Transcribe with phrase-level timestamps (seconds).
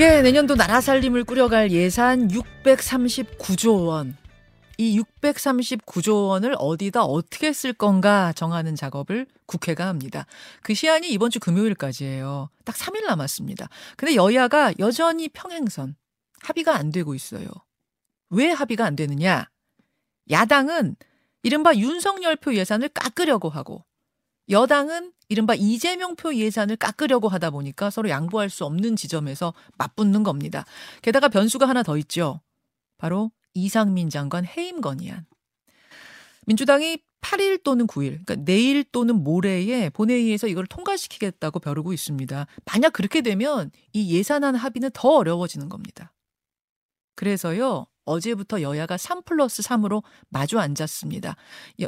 [0.00, 4.16] 예, 내년도 나라 살림을 꾸려갈 예산 639조 원.
[4.78, 10.24] 이 639조 원을 어디다 어떻게 쓸 건가 정하는 작업을 국회가 합니다.
[10.62, 12.48] 그 시한이 이번 주 금요일까지예요.
[12.64, 13.68] 딱 3일 남았습니다.
[13.98, 15.96] 근데 여야가 여전히 평행선
[16.44, 17.48] 합의가 안 되고 있어요.
[18.30, 19.50] 왜 합의가 안 되느냐?
[20.30, 20.96] 야당은
[21.42, 23.84] 이른바 윤석열표 예산을 깎으려고 하고
[24.50, 30.64] 여당은 이른바 이재명표 예산을 깎으려고 하다 보니까 서로 양보할 수 없는 지점에서 맞붙는 겁니다.
[31.02, 32.40] 게다가 변수가 하나 더 있죠.
[32.98, 35.24] 바로 이상민 장관 해임 건의안.
[36.46, 42.46] 민주당이 8일 또는 9일, 그러니까 내일 또는 모레에 본회의에서 이걸 통과시키겠다고 벼르고 있습니다.
[42.64, 46.12] 만약 그렇게 되면 이 예산안 합의는 더 어려워지는 겁니다.
[47.14, 51.36] 그래서요, 어제부터 여야가 3 플러스 3으로 마주 앉았습니다.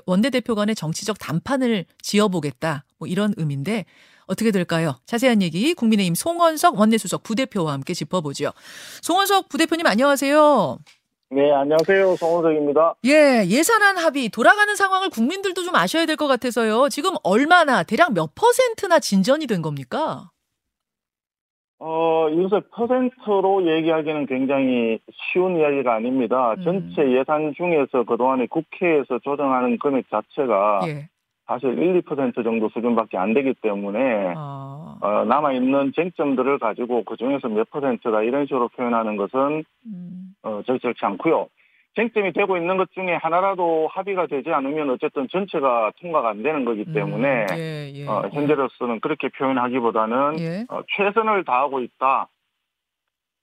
[0.06, 2.84] 원내대표 간의 정치적 단판을 지어보겠다.
[2.98, 3.84] 뭐 이런 의미인데
[4.26, 4.98] 어떻게 될까요?
[5.06, 8.52] 자세한 얘기 국민의힘 송원석 원내수석 부대표와 함께 짚어보죠.
[9.02, 10.78] 송원석 부대표님 안녕하세요.
[11.34, 12.16] 네, 안녕하세요.
[12.16, 12.94] 송원석입니다.
[13.06, 16.88] 예, 예산안 합의 돌아가는 상황을 국민들도 좀 아셔야 될 것 같아서요.
[16.90, 20.30] 지금 얼마나 대략 몇 퍼센트나 진전이 된 겁니까?
[21.84, 26.54] 어, 이것을 퍼센트로 얘기하기는 굉장히 쉬운 이야기가 아닙니다.
[26.58, 26.62] 음.
[26.62, 31.08] 전체 예산 중에서 그동안에 국회에서 조정하는 금액 자체가 예.
[31.44, 37.48] 사실 1, 2% 정도 수준밖에 안 되기 때문에 아, 어, 남아있는 쟁점들을 가지고 그 중에서
[37.48, 41.48] 몇 퍼센트다 이런 식으로 표현하는 것은 음, 어, 적절치 않고요.
[41.94, 46.84] 쟁점이 되고 있는 것 중에 하나라도 합의가 되지 않으면 어쨌든 전체가 통과가 안 되는 거기
[46.84, 48.30] 때문에 음, 예, 예, 어, 예.
[48.34, 50.64] 현재로서는 그렇게 표현하기보다는 예.
[50.68, 52.28] 어, 최선을 다하고 있다.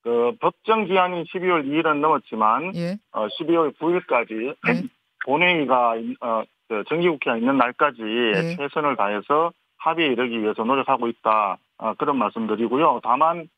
[0.02, 2.96] 그 법정 기한인 12월 2일은 넘었지만 예.
[3.12, 4.82] 어, 12월 9일까지 네.
[5.24, 8.56] 본회의가 어, 그 정기국회가 있는 날까지 네.
[8.56, 11.58] 최선을 다해서 합의에 이르기 위해서 노력하고 있다.
[11.78, 13.00] 어, 그런 말씀드리고요.
[13.02, 13.48] 다만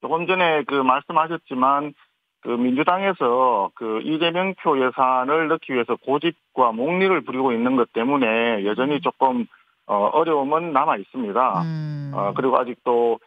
[0.00, 1.94] 조금 전에 그 말씀하셨지만
[2.44, 9.00] 그 민주당에서 그 이재명 표 예산을 넣기 위해서 고집과 목리를 부리고 있는 것 때문에 여전히
[9.00, 9.46] 조금
[9.86, 11.62] 어, 어려움은 남아 있습니다.
[11.62, 13.18] 음, 어, 그리고 아직도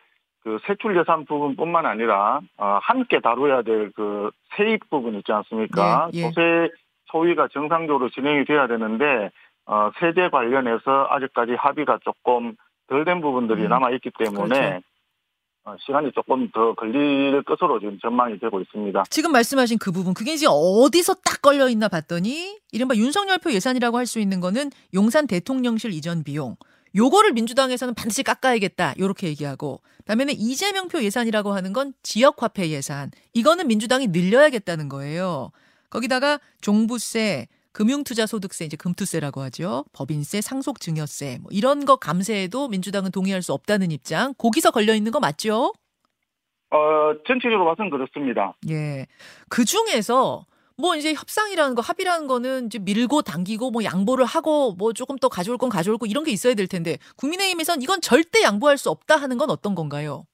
[0.44, 6.10] 그 세출 예산 부분뿐만 아니라 어, 함께 다뤄야 될 그 세입 부분 있지 않습니까?
[6.14, 6.22] 예, 예.
[6.22, 6.70] 조세
[7.12, 9.32] 소위가 정상적으로 진행이 돼야 되는데
[9.66, 12.56] 어, 세제 관련해서 아직까지 합의가 조금
[12.88, 14.87] 덜 된 부분들이 음, 남아 있기 때문에 그렇죠.
[15.68, 19.04] 어, 시간이 조금 더 걸릴 것으로 지금 전망이 되고 있습니다.
[19.10, 24.08] 지금 말씀하신 그 부분 그게 이제 어디서 딱 걸려 있나 봤더니 이른바 윤석열표 예산이라고 할
[24.08, 26.56] 수 있는 거는 용산 대통령실 이전 비용
[26.96, 34.08] 요거를 민주당에서는 반드시 깎아야겠다 요렇게 얘기하고 다음에는 이재명표 예산이라고 하는 건 지역화폐 예산 이거는 민주당이
[34.08, 35.52] 늘려야겠다는 거예요.
[35.90, 39.86] 거기다가 종부세 금융투자소득세 이제 금투세라고 하죠.
[39.94, 44.34] 법인세, 상속증여세 뭐 이런 거 감세에도 민주당은 동의할 수 없다는 입장.
[44.40, 45.74] 거기서 걸려 있는 거 맞죠?
[46.72, 48.56] 어, 전체적으로 봐서는 그렇습니다.
[48.72, 49.06] 예.
[49.48, 50.44] 그 중에서
[50.76, 55.30] 뭐 이제 협상이라는 거 합의라는 거는 이제 밀고 당기고 뭐 양보를 하고 뭐 조금 더
[55.30, 59.18] 가져올 건 가져올 거 이런 게 있어야 될 텐데 국민의힘에선 이건 절대 양보할 수 없다
[59.18, 60.26] 하는 건 어떤 건가요?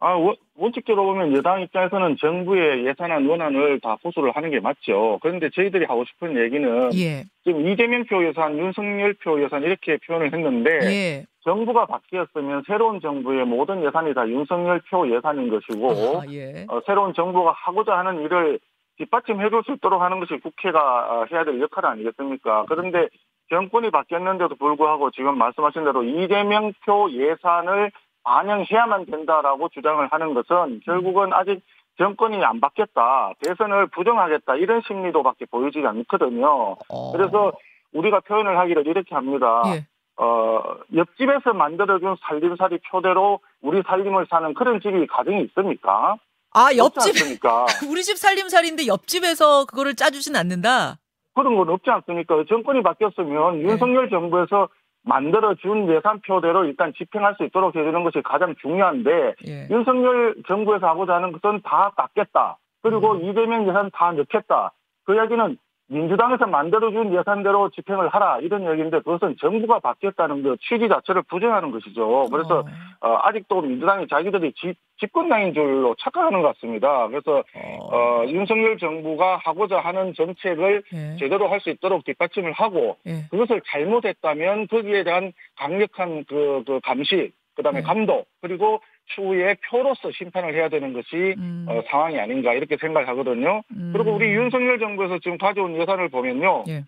[0.00, 5.18] 아, 원, 원칙적으로 보면 여당 입장에서는 정부의 예산안 원안을 다 호소를 하는 게 맞죠.
[5.22, 7.24] 그런데 저희들이 하고 싶은 얘기는 예.
[7.44, 11.26] 지금 이재명 표 예산, 윤석열 표 예산 이렇게 표현을 했는데 예.
[11.42, 16.66] 정부가 바뀌었으면 새로운 정부의 모든 예산이 다 윤석열 표 예산인 것이고 아, 예.
[16.68, 18.60] 어, 새로운 정부가 하고자 하는 일을
[18.98, 22.66] 뒷받침해 줄 수 있도록 하는 것이 국회가 어, 해야 될 역할 아니겠습니까?
[22.68, 23.08] 그런데
[23.50, 27.90] 정권이 바뀌었는데도 불구하고 지금 말씀하신 대로 이재명 표 예산을
[28.24, 31.62] 반영해야만 된다라고 주장을 하는 것은 결국은 아직
[31.98, 36.76] 정권이 안 바뀌었다, 대선을 부정하겠다 이런 심리도밖에 보이지 않거든요.
[36.88, 37.12] 어.
[37.12, 37.52] 그래서
[37.92, 39.62] 우리가 표현을 하기를 이렇게 합니다.
[39.66, 39.86] 예.
[40.16, 40.60] 어,
[40.94, 46.16] 옆집에서 만들어준 살림살이 표대로 우리 살림을 사는 그런 집이 가정이 있습니까?
[46.52, 47.14] 아, 옆집?
[47.88, 50.98] 우리 집 살림살인데 옆집에서 그거를 짜주진 않는다.
[51.34, 52.44] 그런 건 없지 않습니까?
[52.48, 53.68] 정권이 바뀌었으면 네.
[53.68, 54.68] 윤석열 정부에서
[55.08, 59.68] 만들어준 예산표대로 일단 집행할 수 있도록 해주는 것이 가장 중요한데 예.
[59.70, 62.58] 윤석열 정부에서 하고자 하는 것은 다 깎겠다.
[62.82, 63.24] 그리고 음.
[63.24, 64.72] 이재명 예산 다 넣겠다.
[65.04, 65.56] 그 이야기는
[65.88, 72.26] 민주당에서 만들어준 예산대로 집행을 하라 이런 얘기인데 그것은 정부가 바뀌었다는 그 취지 자체를 부정하는 것이죠.
[72.30, 73.08] 그래서 어.
[73.08, 77.06] 어, 아직도 민주당이 자기들이 집, 집권당인 줄로 착각하는 것 같습니다.
[77.08, 77.96] 그래서 어.
[77.96, 81.16] 어, 윤석열 정부가 하고자 하는 정책을 예.
[81.18, 83.24] 제대로 할 수 있도록 뒷받침을 하고 예.
[83.30, 87.86] 그것을 잘못했다면 거기에 대한 강력한 그, 그 감시, 그다음에 네.
[87.86, 91.66] 감독 그리고 추후에 표로서 심판을 해야 되는 것이 음.
[91.68, 93.62] 어, 상황이 아닌가 이렇게 생각하거든요.
[93.72, 93.90] 음.
[93.92, 96.64] 그리고 우리 윤석열 정부에서 지금 가져온 예산을 보면요.
[96.68, 96.84] 예.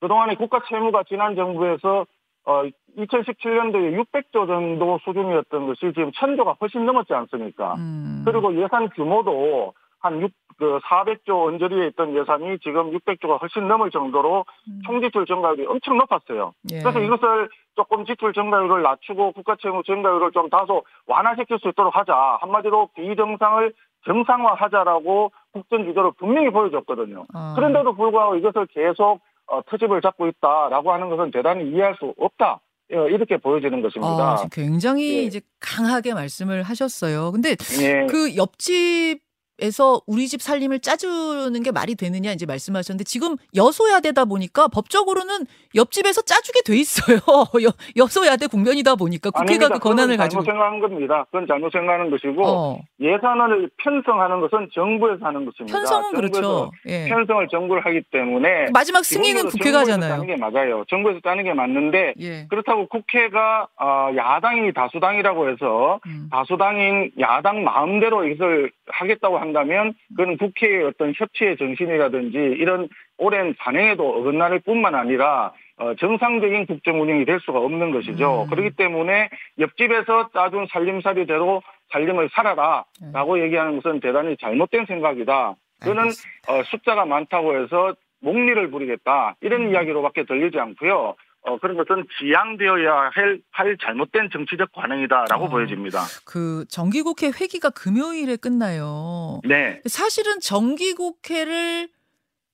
[0.00, 2.06] 그동안에 국가 채무가 지난 정부에서
[2.46, 2.62] 어,
[2.96, 7.74] 2017년도에 600조 정도 수준이었던 것이 지금 1000조가 훨씬 넘었지 않습니까?
[7.74, 8.22] 음.
[8.24, 14.44] 그리고 예산 규모도 한 6, 그 400조 언저리에 있던 예산이 지금 600조가 훨씬 넘을 정도로
[14.68, 14.82] 음.
[14.86, 16.52] 총지출 증가율이 엄청 높았어요.
[16.72, 16.80] 예.
[16.80, 22.38] 그래서 이것을 조금 지출 증가율을 낮추고 국가 채무 증가율을 좀 다소 완화시킬 수 있도록 하자.
[22.40, 23.72] 한마디로 비정상을
[24.06, 27.24] 정상화하자라고 국정 기조를 분명히 보여줬거든요.
[27.32, 27.54] 아.
[27.56, 32.60] 그런데도 불구하고 이것을 계속 어, 트집을 잡고 있다라고 하는 것은 대단히 이해할 수 없다.
[32.92, 34.32] 어, 이렇게 보여지는 것입니다.
[34.32, 35.22] 아, 굉장히 예.
[35.22, 37.32] 이제 강하게 말씀을 하셨어요.
[37.32, 38.06] 근데 예.
[38.06, 39.23] 그 옆집
[39.60, 45.46] 에서 우리 집 살림을 짜주는 게 말이 되느냐 이제 말씀하셨는데 지금 여소야대다 보니까 법적으로는
[45.76, 47.18] 옆집에서 짜주게 돼 있어요.
[47.62, 49.74] 여, 여소야대 국면이다 보니까 국회가 아닙니다.
[49.74, 51.24] 그 권한을 가지고 잘못 생각한 겁니다.
[51.30, 55.78] 그건 잘못 생각하는 것이고 어, 예산을 편성하는 것은 정부에서 하는 것입니다.
[55.78, 56.72] 편성은 그렇죠.
[56.86, 57.06] 예.
[57.08, 60.10] 편성을 정부를 하기 때문에 마지막 승인은 국회가 정부에서 하잖아요.
[60.20, 60.84] 짜는 게 맞아요.
[60.88, 62.46] 정부에서 짜는 게 맞는데 예.
[62.48, 66.28] 그렇다고 국회가 어, 야당이 다수당이라고 해서 음.
[66.32, 72.88] 다수당인 야당 마음대로 이것을 하겠다고 한다면 그건 국회의 어떤 협치의 정신이라든지 이런
[73.18, 78.44] 오랜 관행에도 어긋날 뿐만 아니라 어, 정상적인 국정 운영이 될 수가 없는 것이죠.
[78.44, 78.50] 음.
[78.50, 85.54] 그렇기 때문에 옆집에서 짜준 살림살이대로 살림을 살아라 라고 얘기하는 것은 대단히 잘못된 생각이다.
[85.80, 86.52] 알겠습니다.
[86.52, 89.70] 어, 숫자가 많다고 해서 목리를 부리겠다 이런 음.
[89.70, 91.14] 이야기로밖에 들리지 않고요.
[91.46, 95.48] 어, 그런 것은 지양되어야 할, 할 잘못된 정치적 관행이다라고 어.
[95.48, 96.00] 보여집니다.
[96.24, 99.40] 그 정기국회 회기가 금요일에 끝나요.
[99.44, 99.82] 네.
[99.86, 101.88] 사실은 정기국회를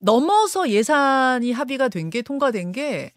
[0.01, 3.13] 넘어서 예산이 합의가 된 게 통과된 게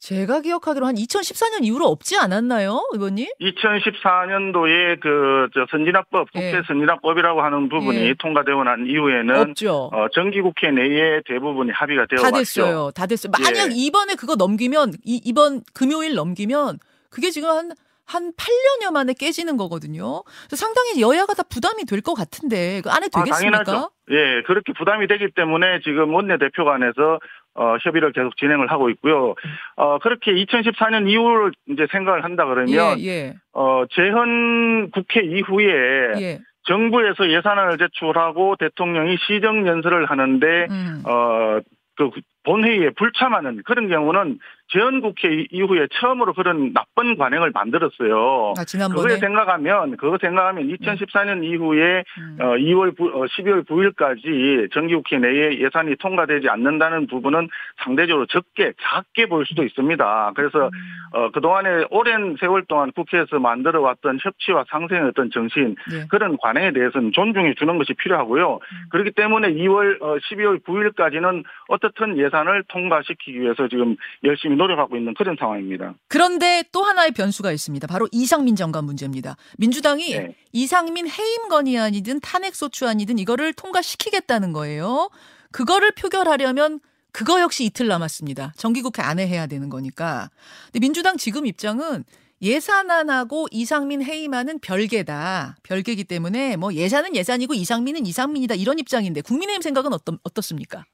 [0.00, 3.26] 제가 기억하기로 한 2014년 이후로 없지 않았나요, 의원님?
[3.40, 6.52] 2014년도에 그, 저, 선진화법, 예.
[6.52, 8.14] 국회 선진화법이라고 하는 부분이 예.
[8.18, 9.90] 통과되고 난 이후에는 없죠.
[9.92, 12.30] 어, 정기국회 내에 대부분이 합의가 되어 다.
[12.30, 12.90] 됐어요.
[12.94, 13.32] 다 됐어요.
[13.42, 13.74] 만약 예.
[13.74, 16.78] 이번에 그거 넘기면 이, 이번 금요일 넘기면
[17.10, 20.22] 그게 지금 한한 8년여 만에 깨지는 거거든요.
[20.50, 23.64] 상당히 여야가 다 부담이 될 것 같은데 그 안에 아, 되겠습니까?
[23.64, 23.90] 당연하죠.
[24.10, 27.18] 예, 그렇게 부담이 되기 때문에 지금 원내대표 간에서
[27.54, 29.34] 어, 협의를 계속 진행을 하고 있고요.
[29.76, 36.38] 어, 그렇게 2014년 이후를 이제 생각을 한다 그러면, 예, 예, 어, 재헌 국회 이후에 예.
[36.68, 41.02] 정부에서 예산안을 제출하고 대통령이 시정연설을 하는데, 음.
[41.04, 41.60] 어,
[41.96, 42.10] 그
[42.48, 44.38] 본회의에 불참하는 그런 경우는
[44.70, 48.54] 재헌국회 이후에 처음으로 그런 나쁜 관행을 만들었어요.
[48.56, 52.36] 아, 지난번에 생각하면 그거 생각하면 2014년 이후에 음.
[52.40, 57.48] 어, 2월 9, 어, 12월 9일까지 정기국회 내에 예산이 통과되지 않는다는 부분은
[57.82, 60.32] 상대적으로 적게 작게 볼 수도 있습니다.
[60.36, 60.70] 그래서 음.
[61.12, 66.06] 어, 그동안에 오랜 세월 동안 국회에서 만들어 왔던 협치와 상생의 어떤 정신 예.
[66.10, 68.54] 그런 관행에 대해서는 존중해 주는 것이 필요하고요.
[68.54, 68.78] 음.
[68.90, 75.14] 그렇기 때문에 2월 어, 12월 9일까지는 어떻든 예산 을 통과시키기 위해서 지금 열심히 노력하고 있는
[75.14, 75.94] 그런 상황입니다.
[76.08, 77.86] 그런데 또 하나의 변수가 있습니다.
[77.86, 79.36] 바로 이상민 장관 문제입니다.
[79.58, 80.34] 민주당이 네.
[80.52, 85.10] 이상민 해임 건의안이든 탄핵 소추안이든 이거를 통과시키겠다는 거예요.
[85.50, 86.80] 그거를 표결하려면
[87.12, 88.52] 그거 역시 이틀 남았습니다.
[88.56, 90.30] 정기국회 안에 해야 되는 거니까.
[90.66, 92.04] 근데 민주당 지금 입장은
[92.40, 95.56] 예산안하고 이상민 해임안은 별개다.
[95.62, 98.54] 별개기 때문에 뭐 예산은 예산이고 이상민은 이상민이다.
[98.54, 100.84] 이런 입장인데 국민의힘 생각은 어떻, 어떻습니까?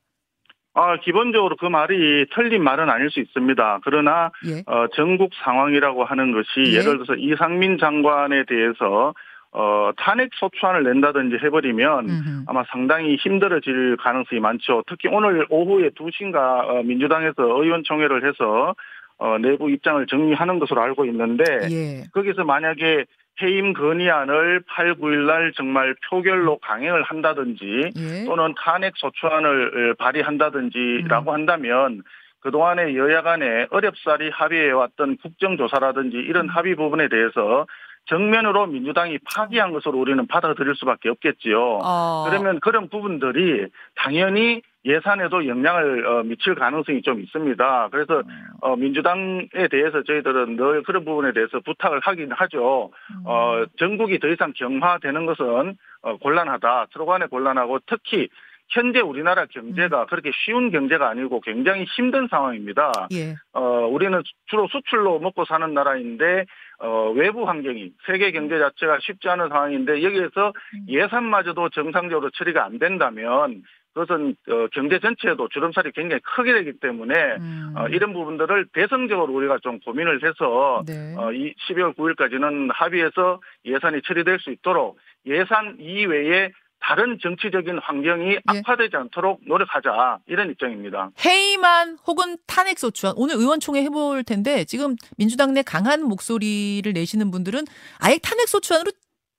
[0.75, 3.81] 아, 기본적으로 그 말이 틀린 말은 아닐 수 있습니다.
[3.85, 4.63] 그러나 예.
[4.67, 6.79] 어, 전국 상황이라고 하는 것이 예.
[6.79, 6.83] 예.
[6.83, 9.15] 를 들어서 이상민 장관에 대해서
[9.53, 12.45] 어, 탄핵 소추안을 낸다든지 해버리면 음흠.
[12.49, 14.83] 아마 상당히 힘들어질 가능성이 많죠.
[14.89, 18.75] 특히 오늘 오후에 2시인가 어, 민주당에서 의원총회를 해서
[19.19, 22.03] 어, 내부 입장을 정리하는 것으로 알고 있는데 예.
[22.13, 23.05] 거기서 만약에
[23.43, 28.25] 해임 건의안을 8, 9일 날 정말 표결로 강행을 한다든지 예.
[28.25, 31.35] 또는 탄핵 소추안을 발의한다든지라고 음.
[31.35, 32.03] 한다면
[32.41, 37.67] 그동안에 여야 간에 어렵사리 합의해왔던 국정조사라든지 이런 합의 부분에 대해서
[38.07, 41.81] 정면으로 민주당이 파기한 것으로 우리는 받아들일 수밖에 없겠지요.
[41.83, 47.89] 아, 그러면 그런 부분들이 당연히 예산에도 영향을 어, 미칠 가능성이 좀 있습니다.
[47.91, 48.23] 그래서
[48.61, 52.91] 어, 민주당에 대해서 저희들은 늘 그런 부분에 대해서 부탁을 하긴 하죠.
[53.11, 53.23] 음.
[53.25, 56.89] 어, 전국이 더 이상 경화되는 것은 어, 곤란하다.
[56.93, 58.29] 서로 간에 곤란하고 특히
[58.69, 62.93] 현재 우리나라 경제가 그렇게 쉬운 경제가 아니고 굉장히 힘든 상황입니다.
[63.13, 63.35] 예.
[63.53, 66.47] 어, 우리는 주로 수출로 먹고 사는 나라인데,
[66.81, 70.87] 어, 외부 환경이, 세계 경제 자체가 쉽지 않은 상황인데, 여기에서 음.
[70.89, 73.63] 예산마저도 정상적으로 처리가 안 된다면,
[73.95, 77.75] 그것은, 어, 경제 전체에도 주름살이 굉장히 크게 되기 때문에, 음.
[77.77, 81.15] 어, 이런 부분들을 대성적으로 우리가 좀 고민을 해서, 네.
[81.17, 88.95] 어, 이 12월 9일까지는 합의해서 예산이 처리될 수 있도록 예산 이외에 다른 정치적인 환경이 악화되지
[88.97, 91.11] 않도록 노력하자 이런 입장입니다.
[91.25, 97.65] 해임안 혹은 탄핵 소추안 오늘 의원총회 해볼 텐데 지금 민주당 내 강한 목소리를 내시는 분들은
[98.01, 98.91] 아예 탄핵 소추안으로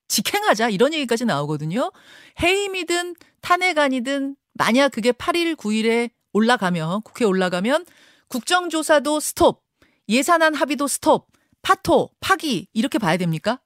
[0.08, 1.92] 직행하자 이런 얘기까지 나오거든요.
[2.42, 7.86] 해임이든 탄핵안이든 만약 그게 8일 9일에 올라가면 국회에 올라가면
[8.30, 9.62] 국정조사도 스톱,
[10.10, 11.28] 예산안 합의도 스톱,
[11.62, 13.60] 파토, 파기 이렇게 봐야 됩니까?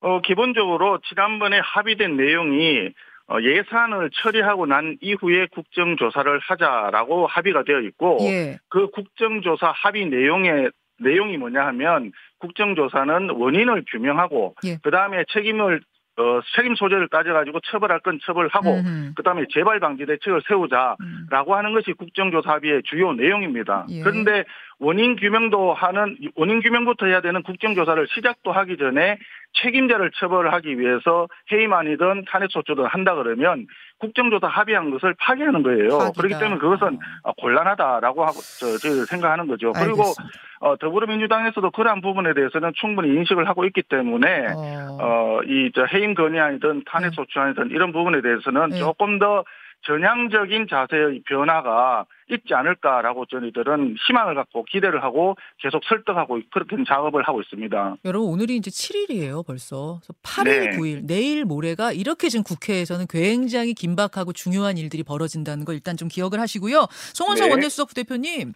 [0.00, 2.90] 어, 기본적으로 지난번에 합의된 내용이
[3.30, 8.58] 어, 예산을 처리하고 난 이후에 국정조사를 하자라고 합의가 되어 있고 예.
[8.68, 14.78] 그 국정조사 합의 내용의 내용이 뭐냐 하면 국정조사는 원인을 규명하고 예.
[14.82, 15.82] 그 다음에 책임을
[16.18, 19.12] 어, 책임 소재를 따져가지고 처벌할 건 처벌하고 음흠.
[19.14, 20.96] 그 다음에 재발 방지 대책을 세우자.
[21.00, 21.26] 음.
[21.30, 23.86] 라고 하는 것이 국정조사 합의의 주요 내용입니다.
[23.90, 24.00] 예.
[24.02, 24.44] 그런데
[24.80, 29.18] 원인 규명도 하는 원인 규명부터 해야 되는 국정조사를 시작도 하기 전에
[29.54, 33.66] 책임자를 처벌하기 위해서 해임안이든 탄핵소추든 한다 그러면
[33.98, 35.98] 국정조사 합의한 것을 파기하는 거예요.
[35.98, 36.12] 파기다.
[36.16, 39.72] 그렇기 때문에 그것은 어, 곤란하다라고 하고 저, 저 생각하는 거죠.
[39.72, 40.38] 그리고 알겠습니다.
[40.60, 44.98] 어, 더불어민주당에서도 그러한 부분에 대해서는 충분히 인식을 하고 있기 때문에 어.
[45.00, 47.16] 어, 이, 저, 해임 건의안이든 탄핵 네.
[47.16, 48.78] 소추안이든 이런 부분에 대해서는 네.
[48.78, 49.44] 조금 더
[49.82, 57.40] 전향적인 자세의 변화가 있지 않을까라고 저희들은 희망을 갖고 기대를 하고 계속 설득하고 그렇게 작업을 하고
[57.40, 57.96] 있습니다.
[58.04, 60.00] 여러분 오늘이 이제 7일이에요 벌써.
[60.00, 60.76] 그래서 8일, 네.
[60.76, 66.40] 9일 내일 모레가 이렇게 지금 국회에서는 굉장히 긴박하고 중요한 일들이 벌어진다는 걸 일단 좀 기억을
[66.40, 66.86] 하시고요.
[67.14, 67.50] 송원석 네.
[67.50, 68.52] 원내수석 부대표님,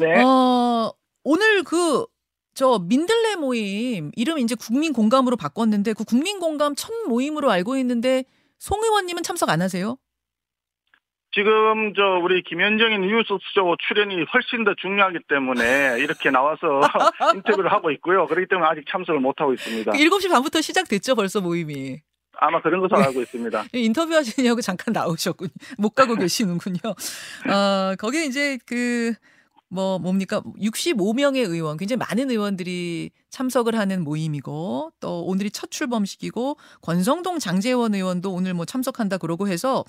[0.00, 0.22] 네.
[0.22, 0.92] 어,
[1.24, 7.76] 오늘 그저 민들레 모임 이름 이제 국민 공감으로 바꿨는데 그 국민 공감 첫 모임으로 알고
[7.76, 8.24] 있는데
[8.58, 9.98] 송 의원님은 참석 안 하세요?
[11.34, 16.80] 지금 저 우리 김현정인 뉴스 수조 출연이 훨씬 더 중요하기 때문에 이렇게 나와서
[17.34, 18.26] 인터뷰를 하고 있고요.
[18.26, 19.92] 그렇기 때문에 아직 참석을 못 하고 있습니다.
[19.92, 22.00] 그 7시 반부터 시작됐죠 벌써 모임이.
[22.42, 23.64] 아마 그런 것으로 알고 있습니다.
[23.72, 25.50] 인터뷰 하시냐고 잠깐 나오셨군요.
[25.78, 26.78] 못 가고 계시는군요.
[26.84, 29.14] 어, 거기에 이제 그,
[29.68, 30.42] 뭐, 뭡니까.
[30.60, 38.32] 65명의 의원, 굉장히 많은 의원들이 참석을 하는 모임이고, 또 오늘이 첫 출범식이고, 권성동 장재원 의원도
[38.32, 39.84] 오늘 뭐 참석한다 그러고 해서,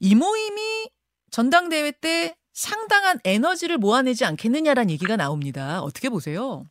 [0.00, 0.88] 이 모임이
[1.30, 5.80] 전당대회 때 상당한 에너지를 모아내지 않겠느냐라는 얘기가 나옵니다.
[5.80, 6.64] 어떻게 보세요?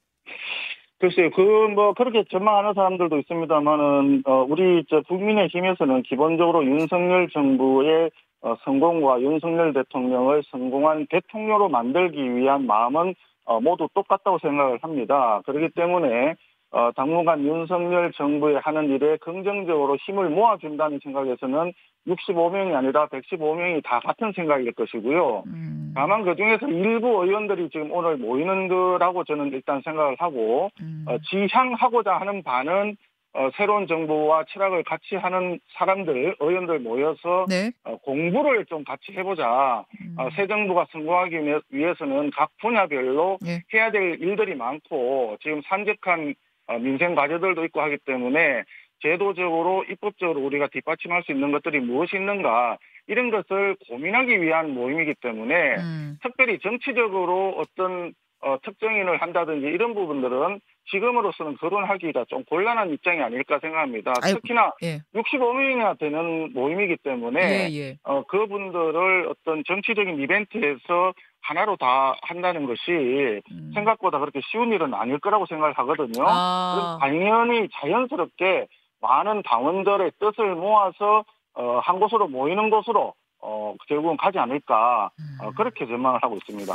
[0.99, 8.09] 글쎄요, 그, 뭐, 그렇게 전망하는 사람들도 있습니다만은, 어, 우리, 저, 국민의 힘에서는 기본적으로 윤석열 정부의
[8.41, 13.15] 어, 성공과 윤석열 대통령을 성공한 대통령으로 만들기 위한 마음은
[13.45, 15.41] 어, 모두 똑같다고 생각을 합니다.
[15.45, 16.35] 그렇기 때문에,
[16.77, 21.73] 어, 당분간 윤석열 정부의 하는 일에 긍정적으로 힘을 모아준다는 생각에서는
[22.07, 25.43] 65명이 아니라 115명이 다 같은 생각일 것이고요.
[25.47, 31.03] 음, 다만 그 중에서 일부 의원들이 지금 오늘 모이는 거라고 저는 일단 생각을 하고, 음,
[31.07, 32.95] 어, 지향하고자 하는 바는
[33.33, 37.71] 어, 새로운 정부와 철학을 같이 하는 사람들, 의원들 모여서 네.
[37.85, 39.83] 어, 공부를 좀 같이 해보자.
[40.01, 43.61] 음, 어, 새 정부가 성공하기 위해- 위해서는 각 분야별로 예.
[43.73, 46.33] 해야 될 일들이 많고 지금 산적한 어,
[46.75, 48.63] 민생 과제들도 있고 하기 때문에
[49.01, 55.75] 제도적으로 입법적으로 우리가 뒷받침할 수 있는 것들이 무엇이 있는가 이런 것을 고민하기 위한 모임이기 때문에
[55.75, 60.59] 음, 특별히 정치적으로 어떤 어, 특정인을 한다든지 이런 부분들은
[60.91, 64.13] 지금으로서는 거론하기가 좀 곤란한 입장이 아닐까 생각합니다.
[64.21, 64.99] 아유, 특히나 예.
[65.15, 67.97] 65명이나 되는 모임이기 때문에 예, 예.
[68.03, 71.13] 어, 그분들을 어떤 정치적인 이벤트에서
[71.47, 73.71] 하나로 다 한다는 것이 음.
[73.73, 76.25] 생각보다 그렇게 쉬운 일은 아닐 거라고 생각을 하거든요.
[76.27, 78.67] 아, 당연히 자연스럽게
[78.99, 81.23] 많은 당원들의 뜻을 모아서
[81.53, 85.09] 어, 한 곳으로 모이는 곳으로 어, 결국은 가지 않을까
[85.41, 85.53] 어, 음.
[85.55, 86.73] 그렇게 전망을 하고 있습니다.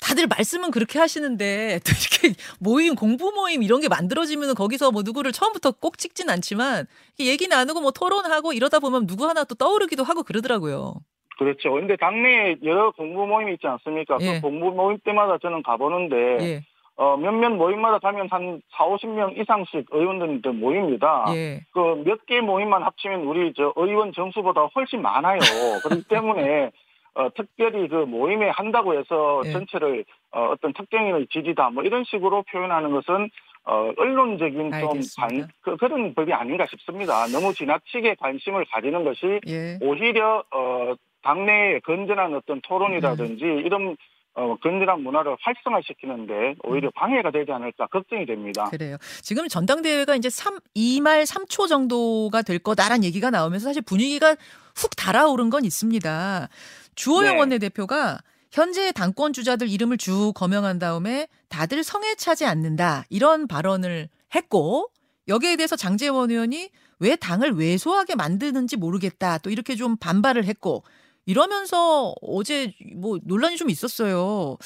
[0.00, 5.30] 다들 말씀은 그렇게 하시는데 또 이렇게 모임 공부 모임 이런 게 만들어지면 거기서 뭐 누구를
[5.30, 6.86] 처음부터 꼭 찍진 않지만
[7.20, 10.94] 얘기 나누고 뭐 토론하고 이러다 보면 누구 하나 또 떠오르기도 하고 그러더라고요.
[11.38, 11.72] 그렇죠.
[11.72, 14.18] 근데 당내에 여러 공부 모임이 있지 않습니까?
[14.20, 14.34] 예.
[14.34, 16.60] 그 공부 모임 때마다 저는 가보는데 예,
[16.96, 21.24] 어, 몇몇 모임마다 가면 한 4, 50명 이상씩 의원들 모입니다.
[21.34, 21.60] 예.
[21.72, 25.38] 그몇 개 모임만 합치면 우리 저 의원 정수보다 훨씬 많아요.
[25.82, 26.70] 그렇기 때문에
[27.14, 29.52] 어, 특별히 그 모임에 한다고 해서 예.
[29.52, 33.28] 전체를 어, 어떤 특정인의 지지다 뭐 이런 식으로 표현하는 것은
[33.64, 35.26] 어, 언론적인 좀 알겠습니다.
[35.28, 37.26] 관, 그, 그런 법이 아닌가 싶습니다.
[37.26, 39.78] 너무 지나치게 관심을 가지는 것이 예.
[39.80, 43.62] 오히려 어, 당내의 건전한 어떤 토론이라든지 음.
[43.64, 43.96] 이런
[44.34, 48.64] 어, 건전한 문화를 활성화시키는데 오히려 방해가 되지 않을까 걱정이 됩니다.
[48.70, 48.96] 그래요.
[49.20, 54.34] 지금 전당대회가 이제 3, 2말 3초 정도가 될 거다라는 얘기가 나오면서 사실 분위기가
[54.74, 56.48] 훅 달아오른 건 있습니다.
[56.94, 57.38] 주호영 네.
[57.38, 58.18] 원내대표가
[58.50, 64.88] 현재 당권 주자들 이름을 쭉 거명한 다음에 다들 성에 차지 않는다 이런 발언을 했고
[65.28, 69.38] 여기에 대해서 장재원 의원이 왜 당을 왜소하게 만드는지 모르겠다.
[69.38, 70.84] 또 이렇게 좀 반발을 했고
[71.26, 74.56] 이러면서 어제 뭐 논란이 좀 있었어요.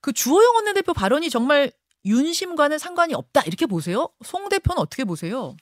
[0.00, 1.70] 그 주호영 원내대표 발언이 정말
[2.04, 4.08] 윤심과는 상관이 없다 이렇게 보세요?
[4.22, 5.56] 송 대표는 어떻게 보세요?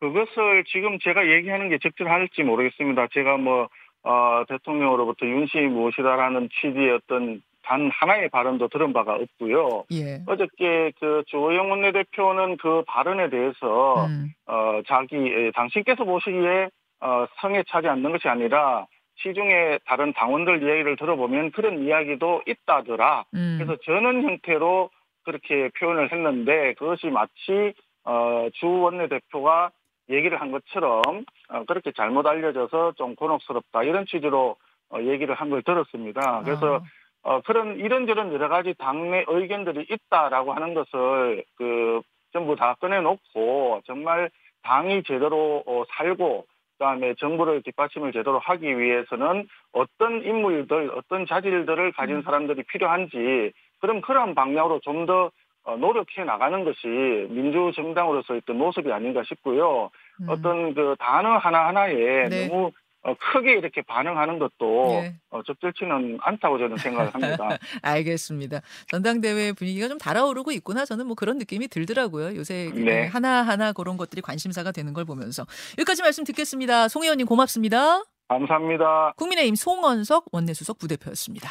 [0.00, 3.08] 그것을 지금 제가 얘기하는 게 적절할지 모르겠습니다.
[3.12, 3.68] 제가 뭐
[4.02, 9.84] 어, 대통령으로부터 윤심이 무엇이다라는 취지의 어떤 단 하나의 발언도 들은 바가 없고요.
[9.92, 10.22] 예.
[10.26, 14.34] 어저께 그 주호영 원내대표는 그 발언에 대해서 음.
[14.46, 16.68] 어, 자기 에, 당신께서 보시기에
[17.00, 18.86] 어, 성에 차지 않는 것이 아니라
[19.16, 23.24] 시중에 다른 당원들 이야기를 들어보면 그런 이야기도 있다더라.
[23.34, 23.58] 음.
[23.58, 24.90] 그래서 저는 형태로
[25.24, 27.74] 그렇게 표현을 했는데 그것이 마치
[28.04, 29.70] 어, 주 원내대표가
[30.10, 31.02] 얘기를 한 것처럼
[31.48, 34.56] 어, 그렇게 잘못 알려져서 좀 곤혹스럽다 이런 취지로
[34.90, 36.42] 어, 얘기를 한 걸 들었습니다.
[36.44, 36.80] 그래서 아.
[37.26, 42.02] 어, 그런 이런저런 여러 가지 당내 의견들이 있다라고 하는 것을 그
[42.34, 44.28] 전부 다 꺼내놓고 정말
[44.62, 46.44] 당이 제대로 어, 살고
[46.78, 52.22] 그다음에 정부를 뒷받침을 제대로 하기 위해서는 어떤 인물들, 어떤 자질들을 가진 음.
[52.22, 55.30] 사람들이 필요한지 그럼 그런 방향으로 좀더
[55.66, 56.86] 어, 노력해 나가는 것이
[57.30, 59.90] 민주 정당으로서의 어떤 모습이 아닌가 싶고요.
[60.20, 60.26] 음.
[60.28, 62.48] 어떤 그 단어 하나 하나에 네.
[62.48, 62.70] 너무
[63.04, 65.14] 어, 크게 이렇게 반응하는 것도 예.
[65.30, 67.48] 어, 적절치는 않다고 저는 생각을 합니다.
[67.82, 68.60] 알겠습니다.
[68.88, 70.86] 전당대회 분위기가 좀 달아오르고 있구나.
[70.86, 72.34] 저는 뭐 그런 느낌이 들더라고요.
[72.36, 73.06] 요새 네.
[73.06, 75.46] 하나하나 그런 것들이 관심사가 되는 걸 보면서.
[75.78, 76.88] 여기까지 말씀 듣겠습니다.
[76.88, 78.02] 송 의원님 고맙습니다.
[78.28, 79.12] 감사합니다.
[79.16, 81.50] 국민의힘 송원석 원내수석 부대표였습니다.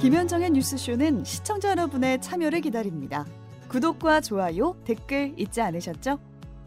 [0.00, 3.24] 김현정의 뉴스쇼는 시청자 여러분의 참여를 기다립니다.
[3.68, 6.35] 구독과 좋아요, 댓글 잊지 않으셨죠?